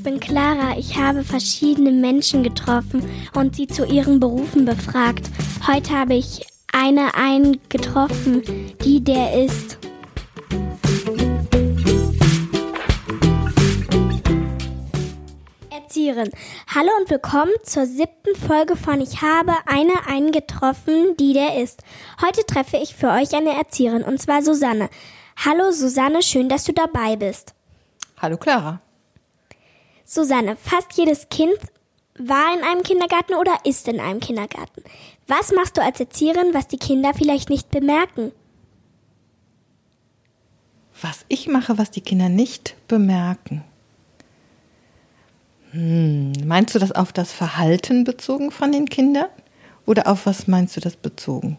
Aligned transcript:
ich 0.00 0.04
bin 0.04 0.18
Clara. 0.18 0.78
Ich 0.78 0.96
habe 0.96 1.22
verschiedene 1.22 1.90
Menschen 1.90 2.42
getroffen 2.42 3.06
und 3.34 3.56
sie 3.56 3.66
zu 3.66 3.84
ihren 3.84 4.18
Berufen 4.18 4.64
befragt. 4.64 5.28
Heute 5.66 5.90
habe 5.90 6.14
ich 6.14 6.46
eine 6.72 7.14
einen 7.14 7.60
getroffen, 7.68 8.42
die 8.82 9.04
der 9.04 9.44
ist. 9.44 9.78
Erzieherin. 15.70 16.30
Hallo 16.74 16.90
und 16.98 17.10
willkommen 17.10 17.52
zur 17.62 17.84
siebten 17.84 18.34
Folge 18.36 18.76
von 18.76 19.02
Ich 19.02 19.20
habe 19.20 19.52
eine 19.66 20.06
einen 20.06 20.32
getroffen, 20.32 21.14
die 21.18 21.34
der 21.34 21.62
ist. 21.62 21.82
Heute 22.22 22.46
treffe 22.46 22.78
ich 22.78 22.94
für 22.94 23.08
euch 23.08 23.34
eine 23.34 23.54
Erzieherin 23.54 24.04
und 24.04 24.18
zwar 24.18 24.40
Susanne. 24.40 24.88
Hallo 25.44 25.72
Susanne, 25.72 26.22
schön, 26.22 26.48
dass 26.48 26.64
du 26.64 26.72
dabei 26.72 27.16
bist. 27.16 27.52
Hallo 28.18 28.38
Clara. 28.38 28.80
Susanne, 30.10 30.56
fast 30.56 30.94
jedes 30.94 31.28
Kind 31.28 31.56
war 32.18 32.52
in 32.52 32.64
einem 32.64 32.82
Kindergarten 32.82 33.34
oder 33.34 33.54
ist 33.62 33.86
in 33.86 34.00
einem 34.00 34.18
Kindergarten. 34.18 34.82
Was 35.28 35.52
machst 35.52 35.76
du 35.76 35.82
als 35.82 36.00
Erzieherin, 36.00 36.52
was 36.52 36.66
die 36.66 36.78
Kinder 36.78 37.14
vielleicht 37.14 37.48
nicht 37.48 37.70
bemerken? 37.70 38.32
Was 41.00 41.24
ich 41.28 41.46
mache, 41.46 41.78
was 41.78 41.92
die 41.92 42.00
Kinder 42.00 42.28
nicht 42.28 42.74
bemerken. 42.88 43.62
Hm, 45.70 46.32
meinst 46.44 46.74
du 46.74 46.80
das 46.80 46.90
auf 46.90 47.12
das 47.12 47.30
Verhalten 47.30 48.02
bezogen 48.02 48.50
von 48.50 48.72
den 48.72 48.88
Kindern? 48.88 49.28
Oder 49.86 50.08
auf 50.08 50.26
was 50.26 50.48
meinst 50.48 50.76
du 50.76 50.80
das 50.80 50.96
bezogen? 50.96 51.56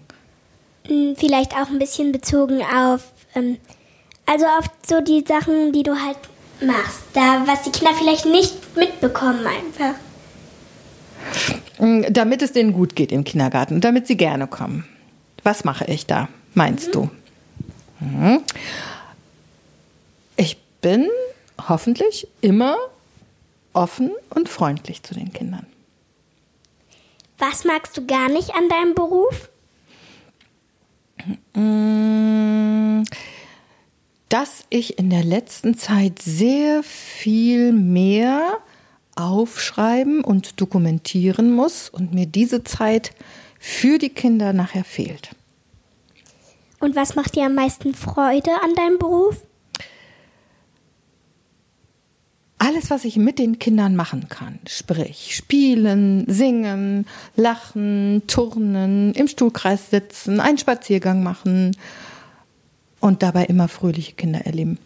Hm, 0.88 1.16
vielleicht 1.16 1.54
auch 1.54 1.70
ein 1.70 1.80
bisschen 1.80 2.12
bezogen 2.12 2.62
auf, 2.64 3.14
ähm, 3.34 3.60
also 4.26 4.46
auf 4.46 4.66
so 4.86 5.00
die 5.00 5.24
Sachen, 5.26 5.72
die 5.72 5.84
du 5.84 5.96
halt 5.96 6.18
machst. 6.62 7.02
Da, 7.14 7.44
was 7.46 7.64
die 7.64 7.72
Kinder 7.72 7.94
vielleicht 7.94 8.26
nicht 8.26 8.76
mitbekommen 8.76 9.46
einfach. 9.46 9.96
Hm, 11.78 12.06
damit 12.12 12.42
es 12.42 12.52
denen 12.52 12.74
gut 12.74 12.96
geht 12.96 13.12
im 13.12 13.24
Kindergarten 13.24 13.76
und 13.76 13.84
damit 13.84 14.08
sie 14.08 14.18
gerne 14.18 14.48
kommen. 14.48 14.86
Was 15.44 15.64
mache 15.64 15.86
ich 15.86 16.06
da, 16.06 16.28
meinst 16.54 16.88
mhm. 16.88 16.92
du? 16.92 17.10
Mhm. 18.00 18.44
Ich 20.36 20.58
bin 20.82 21.10
hoffentlich 21.68 22.28
immer 22.42 22.76
offen 23.74 24.12
und 24.30 24.50
freundlich 24.50 25.04
zu 25.04 25.14
den 25.14 25.32
Kindern. 25.32 25.66
Was 27.38 27.66
magst 27.66 27.98
du 27.98 28.06
gar 28.06 28.30
nicht 28.30 28.54
an 28.56 28.70
deinem 28.70 28.94
Beruf? 28.94 29.50
Mmh 31.54 32.11
dass 34.32 34.64
ich 34.70 34.98
in 34.98 35.10
der 35.10 35.26
letzten 35.26 35.78
Zeit 35.78 36.22
sehr 36.22 36.84
viel 36.84 37.74
mehr 37.74 38.60
aufschreiben 39.18 40.24
und 40.24 40.62
dokumentieren 40.62 41.54
muss 41.54 41.90
und 41.90 42.14
mir 42.14 42.26
diese 42.26 42.64
Zeit 42.64 43.12
für 43.60 43.98
die 43.98 44.10
Kinder 44.10 44.54
nachher 44.54 44.86
fehlt. 44.86 45.32
Und 46.80 46.96
was 46.96 47.16
macht 47.16 47.36
dir 47.36 47.46
am 47.46 47.56
meisten 47.56 47.94
Freude 47.94 48.52
an 48.64 48.74
deinem 48.74 48.98
Beruf? 48.98 49.46
Alles, 52.58 52.90
was 52.90 53.04
ich 53.04 53.18
mit 53.18 53.38
den 53.38 53.60
Kindern 53.60 53.98
machen 53.98 54.30
kann, 54.30 54.60
sprich 54.66 55.36
spielen, 55.36 56.24
singen, 56.28 57.06
lachen, 57.36 58.24
turnen, 58.28 59.14
im 59.14 59.28
Stuhlkreis 59.28 59.90
sitzen, 59.90 60.40
einen 60.40 60.58
Spaziergang 60.58 61.22
machen, 61.22 61.76
und 63.02 63.22
dabei 63.24 63.46
immer 63.46 63.68
fröhliche 63.68 64.14
Kinder 64.14 64.46
erleben. 64.46 64.78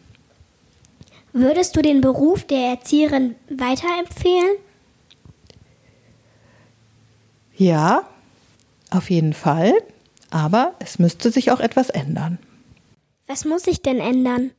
Würdest 1.33 1.75
du 1.75 1.81
den 1.81 2.01
Beruf 2.01 2.45
der 2.45 2.69
Erzieherin 2.69 3.35
weiterempfehlen? 3.49 4.55
Ja, 7.57 8.07
auf 8.89 9.09
jeden 9.09 9.33
Fall. 9.33 9.73
Aber 10.31 10.73
es 10.79 10.97
müsste 10.97 11.31
sich 11.31 11.51
auch 11.51 11.59
etwas 11.59 11.89
ändern. 11.89 12.39
Was 13.27 13.45
muss 13.45 13.63
sich 13.63 13.81
denn 13.81 13.99
ändern? 13.99 14.51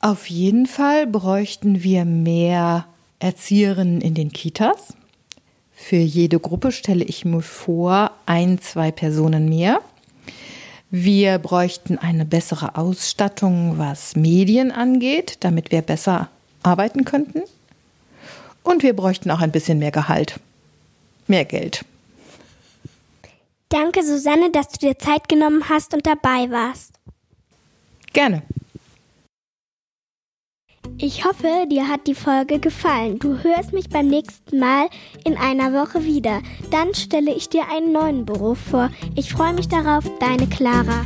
Auf 0.00 0.26
jeden 0.26 0.66
Fall 0.66 1.06
bräuchten 1.06 1.82
wir 1.82 2.04
mehr 2.04 2.86
Erzieherinnen 3.18 4.00
in 4.00 4.14
den 4.14 4.32
Kitas. 4.32 4.94
Für 5.72 5.96
jede 5.96 6.38
Gruppe 6.38 6.72
stelle 6.72 7.04
ich 7.04 7.24
mir 7.24 7.40
vor, 7.40 8.10
ein, 8.26 8.60
zwei 8.60 8.90
Personen 8.90 9.48
mehr. 9.48 9.80
Wir 10.96 11.38
bräuchten 11.38 11.98
eine 11.98 12.24
bessere 12.24 12.76
Ausstattung, 12.76 13.78
was 13.78 14.14
Medien 14.14 14.70
angeht, 14.70 15.38
damit 15.40 15.72
wir 15.72 15.82
besser 15.82 16.28
arbeiten 16.62 17.04
könnten. 17.04 17.42
Und 18.62 18.84
wir 18.84 18.94
bräuchten 18.94 19.28
auch 19.32 19.40
ein 19.40 19.50
bisschen 19.50 19.80
mehr 19.80 19.90
Gehalt. 19.90 20.38
Mehr 21.26 21.46
Geld. 21.46 21.84
Danke, 23.70 24.04
Susanne, 24.04 24.52
dass 24.52 24.68
du 24.68 24.86
dir 24.86 24.96
Zeit 24.96 25.28
genommen 25.28 25.68
hast 25.68 25.94
und 25.94 26.06
dabei 26.06 26.48
warst. 26.52 26.92
Gerne. 28.12 28.42
Ich 30.98 31.24
hoffe, 31.24 31.66
dir 31.68 31.88
hat 31.88 32.06
die 32.06 32.14
Folge 32.14 32.60
gefallen. 32.60 33.18
Du 33.18 33.42
hörst 33.42 33.72
mich 33.72 33.88
beim 33.88 34.06
nächsten 34.06 34.58
Mal 34.58 34.88
in 35.24 35.36
einer 35.36 35.72
Woche 35.72 36.04
wieder. 36.04 36.40
Dann 36.70 36.94
stelle 36.94 37.34
ich 37.34 37.48
dir 37.48 37.68
einen 37.68 37.92
neuen 37.92 38.24
Beruf 38.24 38.58
vor. 38.58 38.90
Ich 39.16 39.32
freue 39.32 39.54
mich 39.54 39.68
darauf, 39.68 40.04
deine 40.20 40.46
Clara. 40.46 41.04